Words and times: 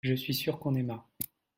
Je 0.03 0.15
suis 0.15 0.33
sûr 0.33 0.57
qu'on 0.57 0.73
aima. 0.73 1.07